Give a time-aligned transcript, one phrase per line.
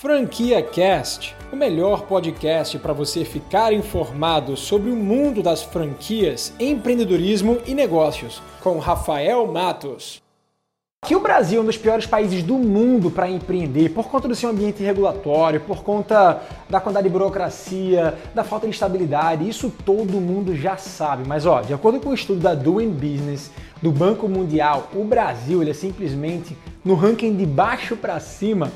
[0.00, 7.58] Franquia Cast, o melhor podcast para você ficar informado sobre o mundo das franquias, empreendedorismo
[7.66, 10.22] e negócios, com Rafael Matos.
[11.04, 14.34] Que o Brasil é um dos piores países do mundo para empreender por conta do
[14.34, 16.40] seu ambiente regulatório, por conta
[16.70, 21.28] da quantidade de burocracia, da falta de estabilidade, isso todo mundo já sabe.
[21.28, 23.50] Mas ó, de acordo com o estudo da Doing Business
[23.82, 28.72] do Banco Mundial, o Brasil ele é simplesmente no ranking de baixo para cima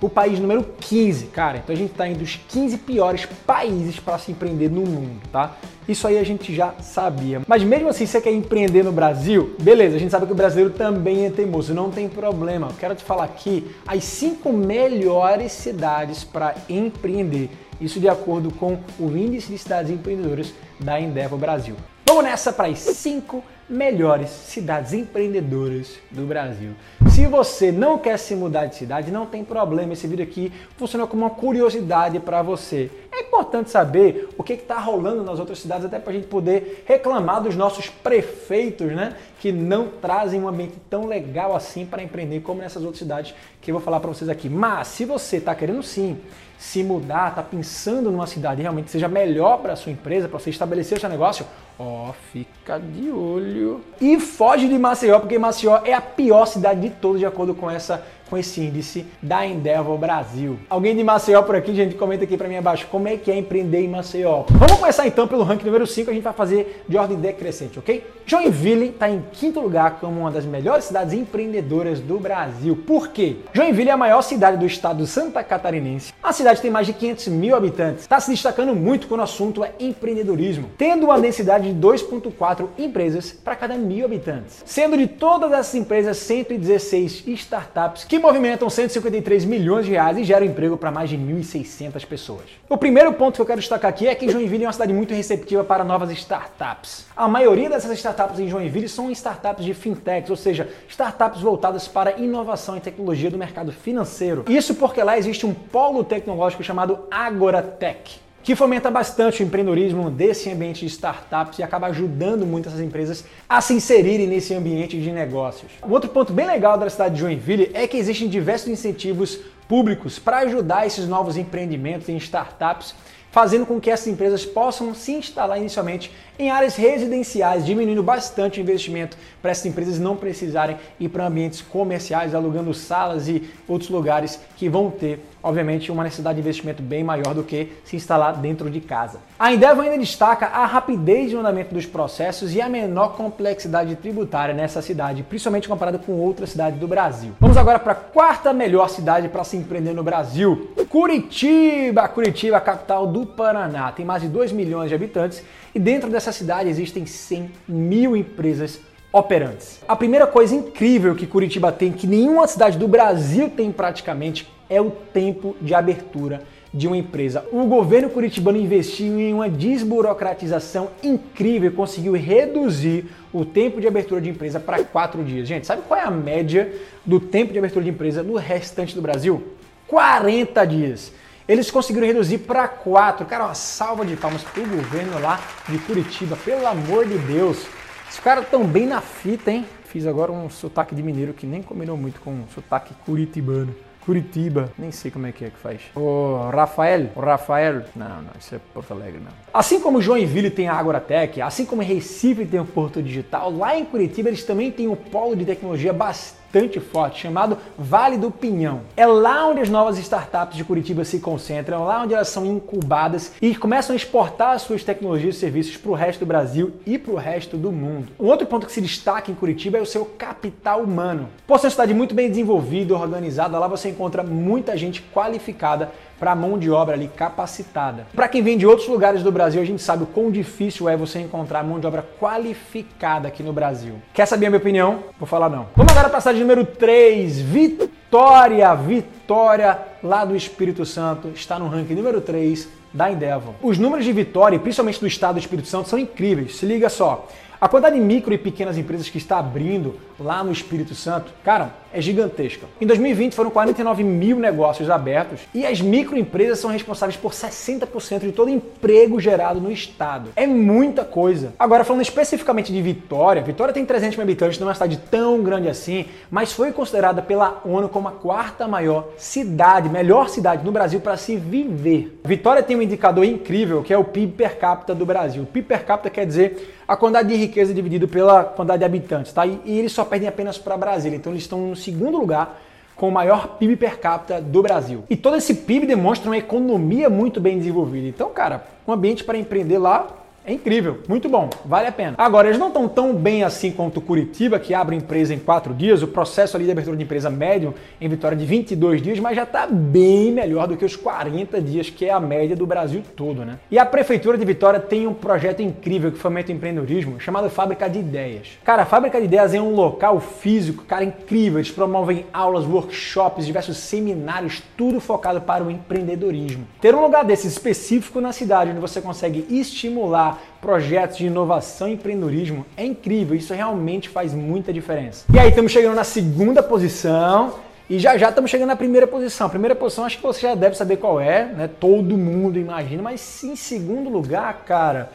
[0.00, 1.58] o país número 15, cara.
[1.58, 5.56] Então a gente está entre os 15 piores países para se empreender no mundo, tá?
[5.88, 7.40] Isso aí a gente já sabia.
[7.46, 9.56] Mas mesmo assim, você quer empreender no Brasil?
[9.60, 12.68] Beleza, a gente sabe que o brasileiro também é teimoso, não tem problema.
[12.68, 17.50] Eu quero te falar aqui as cinco melhores cidades para empreender.
[17.80, 21.74] Isso de acordo com o Índice de Cidades Empreendedoras da Endeavor Brasil.
[22.06, 26.70] Vamos nessa para as cinco melhores cidades empreendedoras do Brasil.
[27.10, 29.92] Se você não quer se mudar de cidade, não tem problema.
[29.92, 32.90] Esse vídeo aqui funciona como uma curiosidade para você.
[33.38, 37.40] Importante saber o que está rolando nas outras cidades, até para a gente poder reclamar
[37.40, 39.14] dos nossos prefeitos, né?
[39.38, 43.70] Que não trazem um ambiente tão legal assim para empreender como nessas outras cidades que
[43.70, 44.48] eu vou falar para vocês aqui.
[44.48, 46.18] Mas se você está querendo sim
[46.58, 50.98] se mudar, está pensando numa cidade realmente seja melhor para sua empresa, para você estabelecer
[50.98, 51.46] o seu negócio,
[51.78, 53.80] ó, fica de olho.
[54.00, 57.70] E foge de Maceió, porque Maceió é a pior cidade de todos, de acordo com
[57.70, 60.58] essa com esse índice da Endeavor Brasil.
[60.68, 63.36] Alguém de Maceió por aqui, gente, comenta aqui para mim abaixo como é que é
[63.36, 64.44] empreender em Maceió.
[64.48, 68.04] Vamos começar então pelo ranking número 5, a gente vai fazer de ordem decrescente, ok?
[68.26, 72.76] Joinville está em quinto lugar como uma das melhores cidades empreendedoras do Brasil.
[72.76, 73.36] Por quê?
[73.54, 76.12] Joinville é a maior cidade do estado Santa Catarinense.
[76.22, 78.02] A cidade tem mais de 500 mil habitantes.
[78.02, 83.32] Está se destacando muito quando o assunto é empreendedorismo, tendo uma densidade de 2,4 empresas
[83.32, 84.62] para cada mil habitantes.
[84.66, 90.46] Sendo de todas essas empresas, 116 startups que movimentam 153 milhões de reais e geram
[90.46, 92.44] emprego para mais de 1.600 pessoas.
[92.68, 95.14] O primeiro ponto que eu quero destacar aqui é que Joinville é uma cidade muito
[95.14, 97.06] receptiva para novas startups.
[97.16, 102.18] A maioria dessas startups em Joinville são startups de fintechs, ou seja, startups voltadas para
[102.18, 104.44] inovação e tecnologia do mercado financeiro.
[104.48, 110.50] Isso porque lá existe um polo tecnológico chamado Agoratech que fomenta bastante o empreendedorismo desse
[110.50, 115.12] ambiente de startups e acaba ajudando muito essas empresas a se inserirem nesse ambiente de
[115.12, 115.70] negócios.
[115.86, 119.38] Um outro ponto bem legal da cidade de Joinville é que existem diversos incentivos
[119.68, 122.94] públicos para ajudar esses novos empreendimentos em startups
[123.30, 128.62] fazendo com que essas empresas possam se instalar inicialmente em áreas residenciais, diminuindo bastante o
[128.62, 134.40] investimento para essas empresas não precisarem ir para ambientes comerciais, alugando salas e outros lugares
[134.56, 138.70] que vão ter, obviamente, uma necessidade de investimento bem maior do que se instalar dentro
[138.70, 139.18] de casa.
[139.38, 144.54] A Endeavor ainda destaca a rapidez de andamento dos processos e a menor complexidade tributária
[144.54, 147.32] nessa cidade, principalmente comparada com outras cidades do Brasil.
[147.40, 152.08] Vamos agora para a quarta melhor cidade para se empreender no Brasil, Curitiba.
[152.08, 155.42] Curitiba, capital do Paraná, tem mais de 2 milhões de habitantes
[155.74, 158.80] e dentro dessa cidade existem 100 mil empresas
[159.12, 159.80] operantes.
[159.88, 164.80] A primeira coisa incrível que Curitiba tem, que nenhuma cidade do Brasil tem praticamente, é
[164.80, 167.44] o tempo de abertura de uma empresa.
[167.50, 174.20] O governo curitibano investiu em uma desburocratização incrível e conseguiu reduzir o tempo de abertura
[174.20, 175.48] de empresa para quatro dias.
[175.48, 176.70] Gente, sabe qual é a média
[177.04, 179.42] do tempo de abertura de empresa no restante do Brasil?
[179.86, 181.12] 40 dias.
[181.48, 183.24] Eles conseguiram reduzir para quatro.
[183.24, 187.66] Cara, uma salva de palmas pro governo lá de Curitiba, pelo amor de Deus.
[188.10, 189.64] Os caras estão bem na fita, hein?
[189.84, 193.74] Fiz agora um sotaque de mineiro que nem combinou muito com um sotaque curitibano.
[194.04, 195.80] Curitiba, nem sei como é que é que faz.
[195.94, 199.32] O Rafael, o Rafael, não, não, isso é Porto Alegre, não.
[199.52, 203.84] Assim como Joinville tem a Agoratec, assim como Recife tem o Porto Digital, lá em
[203.84, 208.80] Curitiba eles também têm um polo de tecnologia bastante bastante forte, chamado Vale do Pinhão.
[208.96, 213.32] É lá onde as novas startups de Curitiba se concentram, lá onde elas são incubadas
[213.40, 216.98] e começam a exportar as suas tecnologias e serviços para o resto do Brasil e
[216.98, 218.08] para o resto do mundo.
[218.18, 221.28] Um outro ponto que se destaca em Curitiba é o seu capital humano.
[221.46, 226.34] Por ser uma cidade muito bem desenvolvida, organizada, lá você encontra muita gente qualificada para
[226.34, 228.06] mão de obra ali capacitada.
[228.14, 230.96] Para quem vem de outros lugares do Brasil, a gente sabe o quão difícil é
[230.96, 233.94] você encontrar mão de obra qualificada aqui no Brasil.
[234.12, 235.04] Quer saber a minha opinião?
[235.18, 235.66] Vou falar não.
[235.76, 238.74] Vamos agora passar de número 3, Vitória.
[238.74, 243.54] Vitória lá do Espírito Santo está no ranking número 3 da Endeavor.
[243.62, 246.56] Os números de Vitória, principalmente do estado do Espírito Santo, são incríveis.
[246.56, 247.28] Se liga só.
[247.60, 251.72] A quantidade de micro e pequenas empresas que está abrindo lá no Espírito Santo, cara,
[251.92, 252.66] é gigantesca.
[252.80, 258.32] Em 2020 foram 49 mil negócios abertos e as microempresas são responsáveis por 60% de
[258.32, 260.30] todo emprego gerado no estado.
[260.36, 261.52] É muita coisa.
[261.58, 265.42] Agora, falando especificamente de Vitória, Vitória tem 300 mil habitantes, não é uma cidade tão
[265.42, 270.70] grande assim, mas foi considerada pela ONU como a quarta maior cidade, melhor cidade no
[270.70, 272.20] Brasil para se viver.
[272.24, 275.42] Vitória tem um indicador incrível que é o PIB per capita do Brasil.
[275.42, 279.32] O PIB per capita quer dizer a quantidade de riqueza dividido pela quantidade de habitantes,
[279.32, 279.44] tá?
[279.44, 281.16] E, e eles só perdem apenas para Brasília.
[281.16, 282.60] Então eles estão no segundo lugar
[282.94, 285.04] com o maior PIB per capita do Brasil.
[285.08, 288.08] E todo esse PIB demonstra uma economia muito bem desenvolvida.
[288.08, 290.06] Então, cara, um ambiente para empreender lá
[290.44, 292.14] é incrível, muito bom, vale a pena.
[292.16, 296.02] Agora, eles não estão tão bem assim quanto Curitiba, que abre empresa em 4 dias,
[296.02, 299.42] o processo ali de abertura de empresa médio em Vitória de 22 dias, mas já
[299.42, 303.44] está bem melhor do que os 40 dias, que é a média do Brasil todo,
[303.44, 303.58] né?
[303.70, 307.88] E a Prefeitura de Vitória tem um projeto incrível que fomenta o empreendedorismo, chamado Fábrica
[307.88, 308.58] de Ideias.
[308.64, 311.58] Cara, a Fábrica de Ideias é um local físico, cara, incrível.
[311.58, 316.66] Eles promovem aulas, workshops, diversos seminários, tudo focado para o empreendedorismo.
[316.80, 320.27] Ter um lugar desse específico na cidade, onde você consegue estimular
[320.60, 325.24] projetos de inovação e empreendedorismo é incrível, isso realmente faz muita diferença.
[325.32, 327.54] E aí estamos chegando na segunda posição
[327.88, 329.46] e já já estamos chegando na primeira posição.
[329.46, 331.70] A primeira posição acho que você já deve saber qual é, né?
[331.80, 335.10] Todo mundo imagina, mas em segundo lugar, cara,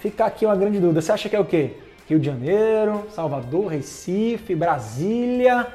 [0.00, 1.00] fica aqui uma grande dúvida.
[1.00, 1.72] Você acha que é o quê?
[2.08, 5.66] Rio de Janeiro, Salvador, Recife, Brasília?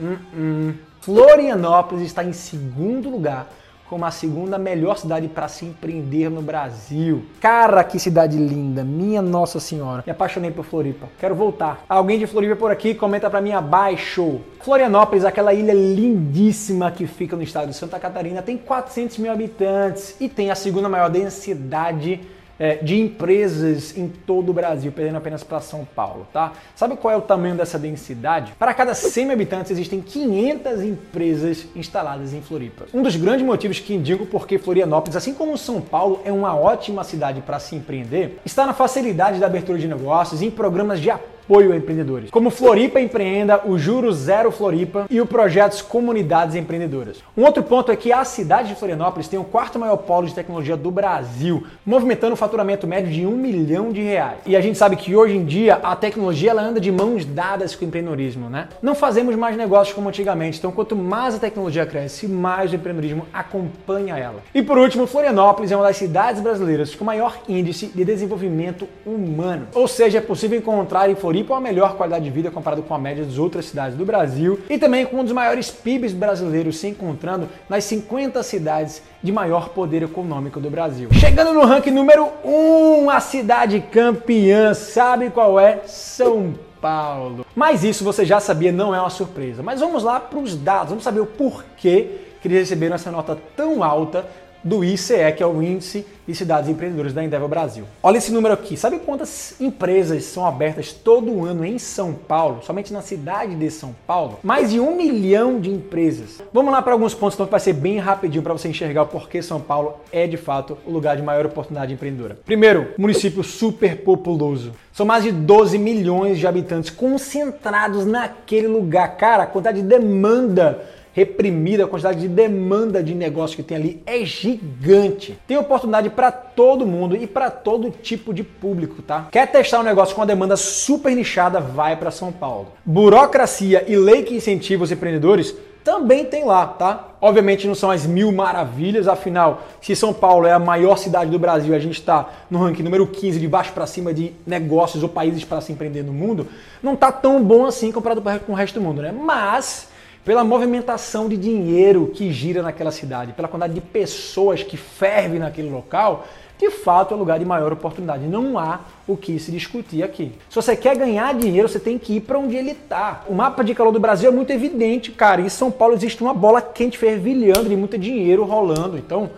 [0.00, 0.74] Hum, hum.
[1.00, 3.48] Florianópolis está em segundo lugar
[3.90, 7.24] como a segunda melhor cidade para se empreender no Brasil.
[7.40, 10.04] Cara, que cidade linda, minha Nossa Senhora.
[10.06, 11.08] Me apaixonei por Floripa.
[11.18, 11.84] Quero voltar.
[11.88, 14.42] Alguém de Floripa por aqui, comenta para mim abaixo.
[14.60, 20.14] Florianópolis, aquela ilha lindíssima que fica no estado de Santa Catarina, tem 400 mil habitantes
[20.20, 22.20] e tem a segunda maior densidade
[22.60, 26.52] é, de empresas em todo o Brasil, perdendo apenas para São Paulo, tá?
[26.76, 28.52] Sabe qual é o tamanho dessa densidade?
[28.58, 32.84] Para cada 100 mil habitantes existem 500 empresas instaladas em Floripa.
[32.92, 37.02] Um dos grandes motivos que indicam porque Florianópolis, assim como São Paulo, é uma ótima
[37.02, 41.10] cidade para se empreender, está na facilidade da abertura de negócios e em programas de
[41.10, 46.54] apoio apoio a empreendedores, como Floripa Empreenda, o Juro Zero Floripa e o projetos Comunidades
[46.54, 47.18] Empreendedoras.
[47.36, 50.34] Um outro ponto é que a cidade de Florianópolis tem o quarto maior polo de
[50.34, 54.38] tecnologia do Brasil, movimentando um faturamento médio de um milhão de reais.
[54.46, 57.74] E a gente sabe que hoje em dia a tecnologia ela anda de mãos dadas
[57.74, 58.68] com o empreendedorismo, né?
[58.82, 63.26] Não fazemos mais negócios como antigamente, então quanto mais a tecnologia cresce, mais o empreendedorismo
[63.32, 64.40] acompanha ela.
[64.54, 69.68] E por último, Florianópolis é uma das cidades brasileiras com maior índice de desenvolvimento humano.
[69.74, 72.98] Ou seja, é possível encontrar em Floripa uma melhor qualidade de vida comparado com a
[72.98, 76.88] média das outras cidades do Brasil e também com um dos maiores PIBs brasileiros se
[76.88, 81.08] encontrando nas 50 cidades de maior poder econômico do Brasil.
[81.12, 85.82] Chegando no ranking número 1, a cidade campeã, sabe qual é?
[85.86, 87.46] São Paulo.
[87.54, 89.62] Mas isso você já sabia, não é uma surpresa.
[89.62, 92.08] Mas vamos lá para os dados, vamos saber o porquê
[92.42, 94.26] que eles receberam essa nota tão alta
[94.62, 97.84] do ICE, que é o Índice de Cidades Empreendedoras da Endeavor Brasil.
[98.02, 98.76] Olha esse número aqui.
[98.76, 103.94] Sabe quantas empresas são abertas todo ano em São Paulo, somente na cidade de São
[104.06, 104.38] Paulo?
[104.42, 106.40] Mais de um milhão de empresas.
[106.52, 109.06] Vamos lá para alguns pontos, então, que vai ser bem rapidinho para você enxergar o
[109.06, 112.38] porquê São Paulo é, de fato, o lugar de maior oportunidade empreendedora.
[112.44, 114.72] Primeiro, município super populoso.
[114.92, 119.16] São mais de 12 milhões de habitantes concentrados naquele lugar.
[119.16, 124.02] Cara, a quantidade de demanda reprimida, a quantidade de demanda de negócio que tem ali
[124.06, 125.38] é gigante.
[125.46, 129.28] Tem oportunidade para todo mundo e para todo tipo de público, tá?
[129.30, 132.68] Quer testar um negócio com uma demanda super nichada, vai para São Paulo.
[132.84, 137.08] Burocracia e lei que incentiva os empreendedores também tem lá, tá?
[137.20, 141.38] Obviamente não são as mil maravilhas, afinal, se São Paulo é a maior cidade do
[141.38, 145.08] Brasil, a gente está no ranking número 15 de baixo para cima de negócios ou
[145.08, 146.46] países para se empreender no mundo,
[146.82, 149.12] não tá tão bom assim comparado com o resto do mundo, né?
[149.12, 149.88] Mas
[150.24, 155.70] pela movimentação de dinheiro que gira naquela cidade, pela quantidade de pessoas que fervem naquele
[155.70, 156.26] local,
[156.60, 158.26] de fato é lugar de maior oportunidade.
[158.26, 160.32] Não há o que se discutir aqui.
[160.50, 163.24] Se você quer ganhar dinheiro, você tem que ir para onde ele está.
[163.26, 165.40] O mapa de calor do Brasil é muito evidente, cara.
[165.40, 168.98] Em São Paulo existe uma bola quente fervilhando de muito dinheiro rolando.
[168.98, 169.30] Então,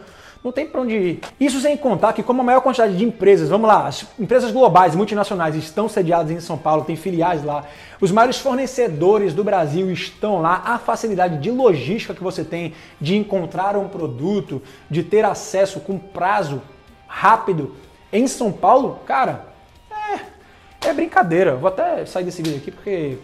[0.42, 1.20] não tem para onde ir.
[1.38, 4.94] Isso sem contar que, como a maior quantidade de empresas, vamos lá, as empresas globais,
[4.94, 7.64] multinacionais estão sediadas em São Paulo, tem filiais lá,
[8.00, 13.16] os maiores fornecedores do Brasil estão lá, a facilidade de logística que você tem de
[13.16, 16.60] encontrar um produto, de ter acesso com prazo
[17.06, 17.76] rápido
[18.12, 19.46] em São Paulo, cara,
[19.90, 21.54] é, é brincadeira.
[21.54, 23.18] Vou até sair desse vídeo aqui porque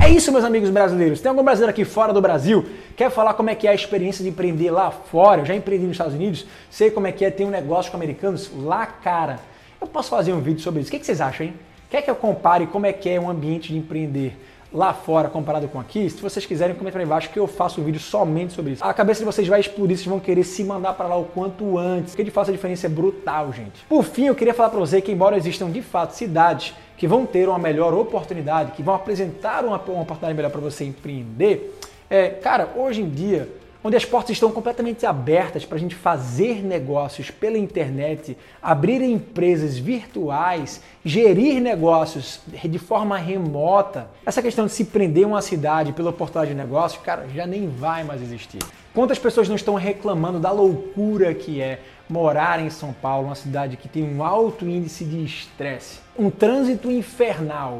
[0.00, 1.20] é isso, meus amigos brasileiros.
[1.20, 2.64] Tem algum brasileiro aqui fora do Brasil?
[2.96, 5.40] Quer falar como é que é a experiência de empreender lá fora?
[5.40, 7.96] Eu já empreendi nos Estados Unidos, sei como é que é ter um negócio com
[7.96, 9.40] americanos lá, cara.
[9.80, 10.88] Eu posso fazer um vídeo sobre isso.
[10.88, 11.54] O que vocês acham, hein?
[11.90, 14.36] Quer que eu compare como é que é um ambiente de empreender
[14.72, 17.84] lá fora comparado com aqui, se vocês quiserem, comentem aí embaixo que eu faço um
[17.84, 18.84] vídeo somente sobre isso.
[18.84, 21.76] A cabeça de vocês vai explodir, vocês vão querer se mandar para lá o quanto
[21.76, 23.84] antes, porque de fato a diferença é brutal, gente.
[23.88, 27.26] Por fim, eu queria falar para você que embora existam de fato cidades que vão
[27.26, 32.28] ter uma melhor oportunidade, que vão apresentar uma, uma oportunidade melhor para você empreender, é,
[32.28, 33.48] cara, hoje em dia
[33.84, 39.76] onde as portas estão completamente abertas para a gente fazer negócios pela internet, abrir empresas
[39.76, 44.08] virtuais, gerir negócios de forma remota.
[44.24, 48.04] Essa questão de se prender uma cidade pela oportunidade de negócio, cara, já nem vai
[48.04, 48.60] mais existir.
[48.94, 51.80] Quantas pessoas não estão reclamando da loucura que é
[52.12, 56.90] morar em São Paulo, uma cidade que tem um alto índice de estresse, um trânsito
[56.90, 57.78] infernal,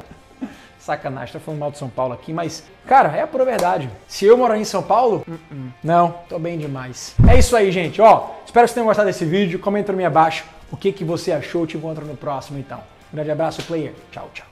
[0.79, 3.89] Sacanagem, tô falando mal de São Paulo aqui, mas, cara, é a pura verdade.
[4.09, 5.69] Se eu morar em São Paulo, uh -uh.
[5.85, 7.15] não, tô bem demais.
[7.29, 8.03] É isso aí, gente.
[8.03, 9.61] Ó, espero que vocês tenham gostado desse vídeo.
[9.61, 11.69] Comenta aí abaixo o que, que você achou.
[11.69, 12.79] Te encontro no próximo, então.
[13.13, 13.95] Um grande abraço, player.
[14.11, 14.52] Tchau, tchau.